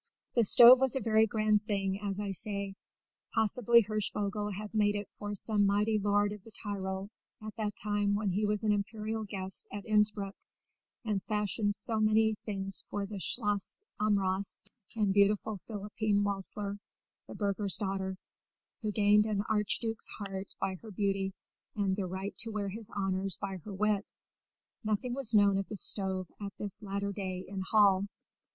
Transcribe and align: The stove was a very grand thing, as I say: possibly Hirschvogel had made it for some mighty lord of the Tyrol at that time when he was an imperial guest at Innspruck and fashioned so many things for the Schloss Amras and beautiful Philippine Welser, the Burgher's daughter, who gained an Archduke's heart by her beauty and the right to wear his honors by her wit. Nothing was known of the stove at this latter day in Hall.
The 0.33 0.43
stove 0.43 0.79
was 0.79 0.95
a 0.95 0.99
very 0.99 1.27
grand 1.27 1.63
thing, 1.67 2.01
as 2.01 2.19
I 2.19 2.31
say: 2.31 2.73
possibly 3.35 3.83
Hirschvogel 3.83 4.49
had 4.49 4.73
made 4.73 4.95
it 4.95 5.07
for 5.11 5.35
some 5.35 5.63
mighty 5.67 5.99
lord 5.99 6.31
of 6.33 6.43
the 6.43 6.49
Tyrol 6.49 7.11
at 7.39 7.55
that 7.57 7.75
time 7.75 8.15
when 8.15 8.31
he 8.31 8.43
was 8.43 8.63
an 8.63 8.71
imperial 8.71 9.25
guest 9.25 9.67
at 9.71 9.85
Innspruck 9.85 10.35
and 11.05 11.21
fashioned 11.21 11.75
so 11.75 11.99
many 11.99 12.33
things 12.47 12.83
for 12.89 13.05
the 13.05 13.19
Schloss 13.19 13.83
Amras 13.99 14.63
and 14.95 15.13
beautiful 15.13 15.57
Philippine 15.57 16.23
Welser, 16.23 16.79
the 17.27 17.35
Burgher's 17.35 17.77
daughter, 17.77 18.17
who 18.81 18.91
gained 18.91 19.27
an 19.27 19.43
Archduke's 19.49 20.07
heart 20.17 20.55
by 20.59 20.79
her 20.81 20.89
beauty 20.89 21.31
and 21.75 21.95
the 21.95 22.07
right 22.07 22.35
to 22.39 22.49
wear 22.49 22.69
his 22.69 22.89
honors 22.95 23.37
by 23.37 23.57
her 23.57 23.71
wit. 23.75 24.11
Nothing 24.83 25.13
was 25.13 25.35
known 25.35 25.59
of 25.59 25.67
the 25.67 25.77
stove 25.77 26.25
at 26.39 26.53
this 26.57 26.81
latter 26.81 27.11
day 27.11 27.45
in 27.47 27.61
Hall. 27.61 28.07